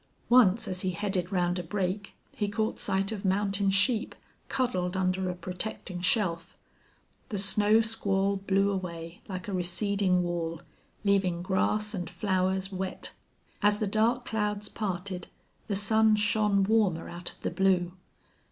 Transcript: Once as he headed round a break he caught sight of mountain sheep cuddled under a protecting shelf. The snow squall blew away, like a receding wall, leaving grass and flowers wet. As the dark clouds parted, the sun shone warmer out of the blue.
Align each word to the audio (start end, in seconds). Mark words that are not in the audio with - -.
Once 0.29 0.67
as 0.67 0.81
he 0.81 0.93
headed 0.93 1.31
round 1.31 1.59
a 1.59 1.63
break 1.63 2.13
he 2.35 2.47
caught 2.47 2.79
sight 2.79 3.11
of 3.11 3.23
mountain 3.23 3.69
sheep 3.69 4.15
cuddled 4.49 4.97
under 4.97 5.29
a 5.29 5.35
protecting 5.35 6.01
shelf. 6.01 6.57
The 7.29 7.37
snow 7.37 7.81
squall 7.81 8.37
blew 8.37 8.71
away, 8.71 9.21
like 9.27 9.47
a 9.47 9.53
receding 9.53 10.23
wall, 10.23 10.61
leaving 11.03 11.43
grass 11.43 11.93
and 11.93 12.09
flowers 12.09 12.71
wet. 12.71 13.11
As 13.61 13.77
the 13.77 13.85
dark 13.85 14.25
clouds 14.25 14.69
parted, 14.69 15.27
the 15.67 15.75
sun 15.75 16.15
shone 16.15 16.63
warmer 16.63 17.07
out 17.07 17.33
of 17.33 17.39
the 17.41 17.51
blue. 17.51 17.91